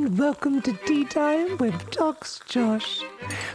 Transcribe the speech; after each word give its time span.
and 0.00 0.18
welcome 0.18 0.62
to 0.62 0.72
Tea 0.86 1.04
Time 1.04 1.58
with 1.58 1.90
Talks 1.90 2.40
Josh, 2.46 3.02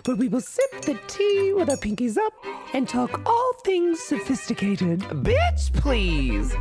where 0.05 0.15
we 0.15 0.27
will 0.27 0.41
sip 0.41 0.81
the 0.81 0.93
tea 1.07 1.53
with 1.53 1.71
our 1.71 1.75
pinkies 1.75 2.19
up 2.19 2.33
and 2.73 2.87
talk 2.87 3.19
all 3.25 3.53
things 3.63 3.99
sophisticated. 3.99 4.99
Bitch, 4.99 5.73
please. 5.73 6.53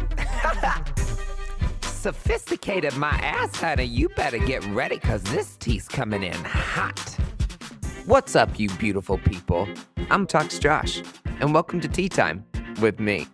Sophisticated 1.83 2.97
my 2.97 3.11
ass, 3.11 3.57
honey. 3.57 3.85
You 3.85 4.09
better 4.11 4.39
get 4.39 4.65
ready 4.69 4.97
because 4.97 5.23
this 5.25 5.55
tea's 5.59 5.87
coming 5.87 6.23
in 6.23 6.45
hot. 6.45 7.15
What's 8.07 8.35
up, 8.35 8.59
you 8.59 8.71
beautiful 8.71 9.19
people? 9.19 9.69
I'm 10.11 10.27
Talks 10.27 10.59
Josh, 10.59 11.03
and 11.41 11.53
welcome 11.53 11.83
to 11.83 11.89
Tea 11.89 12.09
Time 12.09 12.47
with 12.81 13.01
me. 13.01 13.27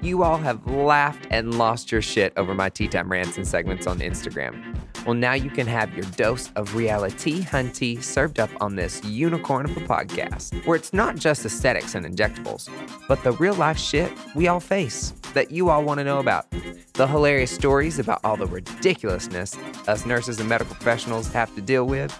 You 0.00 0.22
all 0.22 0.38
have 0.38 0.64
laughed 0.64 1.26
and 1.30 1.58
lost 1.58 1.90
your 1.90 2.02
shit 2.02 2.32
over 2.36 2.54
my 2.54 2.68
Tea 2.68 2.86
Time 2.86 3.10
rants 3.10 3.36
and 3.36 3.48
segments 3.48 3.88
on 3.88 3.98
Instagram. 3.98 4.76
Well, 5.04 5.14
now 5.14 5.32
you 5.32 5.50
can 5.50 5.66
have 5.66 5.92
your 5.94 6.04
dose 6.16 6.52
of 6.54 6.76
reality 6.76 7.42
hunty 7.42 8.00
served 8.00 8.38
up 8.38 8.50
on 8.60 8.76
this 8.76 9.02
unicorn 9.02 9.64
of 9.64 9.76
a 9.76 9.80
podcast, 9.80 10.64
where 10.64 10.76
it's 10.76 10.92
not 10.92 11.16
just 11.16 11.44
aesthetics 11.44 11.96
and 11.96 12.06
injectables, 12.06 12.70
but 13.08 13.22
the 13.24 13.32
real 13.32 13.54
life 13.54 13.78
shit 13.78 14.12
we 14.36 14.46
all 14.46 14.60
face 14.60 15.12
that 15.34 15.50
you 15.50 15.70
all 15.70 15.82
want 15.82 15.98
to 15.98 16.04
know 16.04 16.20
about. 16.20 16.46
The 16.92 17.08
hilarious 17.08 17.50
stories 17.50 17.98
about 17.98 18.20
all 18.22 18.36
the 18.36 18.46
ridiculousness 18.46 19.56
us 19.88 20.06
nurses 20.06 20.38
and 20.38 20.48
medical 20.48 20.76
professionals 20.76 21.32
have 21.32 21.52
to 21.56 21.60
deal 21.60 21.84
with, 21.84 22.16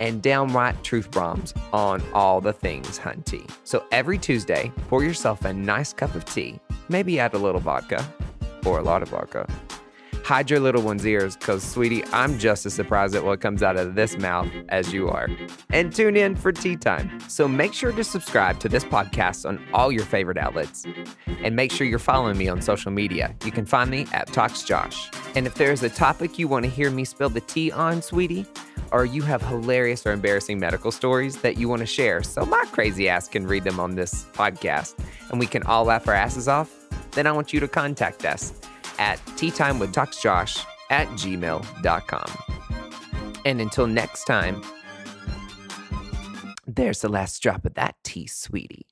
and 0.00 0.20
downright 0.20 0.82
truth 0.82 1.10
bombs 1.12 1.54
on 1.72 2.02
all 2.14 2.40
the 2.40 2.52
things 2.52 2.98
hunty. 2.98 3.48
So 3.62 3.84
every 3.92 4.18
Tuesday, 4.18 4.72
pour 4.88 5.04
yourself 5.04 5.44
a 5.44 5.52
nice 5.52 5.92
cup 5.92 6.16
of 6.16 6.24
tea, 6.24 6.58
maybe 6.88 7.20
add 7.20 7.34
a 7.34 7.38
little 7.38 7.60
vodka 7.60 8.04
or 8.66 8.78
a 8.78 8.82
lot 8.82 9.02
of 9.02 9.10
vodka. 9.10 9.46
Hide 10.24 10.48
your 10.48 10.58
little 10.58 10.80
one's 10.80 11.04
ears 11.04 11.36
because, 11.36 11.62
sweetie, 11.62 12.02
I'm 12.06 12.38
just 12.38 12.64
as 12.64 12.72
surprised 12.72 13.14
at 13.14 13.24
what 13.24 13.42
comes 13.42 13.62
out 13.62 13.76
of 13.76 13.94
this 13.94 14.16
mouth 14.16 14.48
as 14.70 14.90
you 14.90 15.10
are. 15.10 15.28
And 15.68 15.94
tune 15.94 16.16
in 16.16 16.34
for 16.34 16.50
tea 16.50 16.76
time. 16.76 17.20
So 17.28 17.46
make 17.46 17.74
sure 17.74 17.92
to 17.92 18.02
subscribe 18.02 18.58
to 18.60 18.70
this 18.70 18.84
podcast 18.84 19.46
on 19.46 19.62
all 19.74 19.92
your 19.92 20.06
favorite 20.06 20.38
outlets. 20.38 20.86
And 21.26 21.54
make 21.54 21.70
sure 21.70 21.86
you're 21.86 21.98
following 21.98 22.38
me 22.38 22.48
on 22.48 22.62
social 22.62 22.90
media. 22.90 23.36
You 23.44 23.52
can 23.52 23.66
find 23.66 23.90
me 23.90 24.06
at 24.14 24.28
Talks 24.28 24.62
Josh. 24.62 25.10
And 25.34 25.46
if 25.46 25.56
there's 25.56 25.82
a 25.82 25.90
topic 25.90 26.38
you 26.38 26.48
want 26.48 26.64
to 26.64 26.70
hear 26.70 26.90
me 26.90 27.04
spill 27.04 27.28
the 27.28 27.42
tea 27.42 27.70
on, 27.70 28.00
sweetie, 28.00 28.46
or 28.92 29.04
you 29.04 29.20
have 29.20 29.42
hilarious 29.42 30.06
or 30.06 30.12
embarrassing 30.12 30.58
medical 30.58 30.90
stories 30.90 31.36
that 31.42 31.58
you 31.58 31.68
want 31.68 31.80
to 31.80 31.86
share 31.86 32.22
so 32.22 32.46
my 32.46 32.64
crazy 32.72 33.10
ass 33.10 33.28
can 33.28 33.46
read 33.46 33.64
them 33.64 33.78
on 33.78 33.94
this 33.94 34.24
podcast 34.32 34.94
and 35.30 35.38
we 35.38 35.46
can 35.46 35.62
all 35.64 35.84
laugh 35.84 36.08
our 36.08 36.14
asses 36.14 36.48
off, 36.48 36.74
then 37.10 37.26
I 37.26 37.32
want 37.32 37.52
you 37.52 37.60
to 37.60 37.68
contact 37.68 38.24
us 38.24 38.54
at 38.98 39.18
teatimewithtalksjosh 39.36 40.64
at 40.90 41.08
gmail.com. 41.08 42.26
And 43.44 43.60
until 43.60 43.86
next 43.86 44.24
time, 44.24 44.62
there's 46.66 47.00
the 47.00 47.08
last 47.08 47.42
drop 47.42 47.64
of 47.64 47.74
that 47.74 47.96
tea, 48.04 48.26
sweetie. 48.26 48.86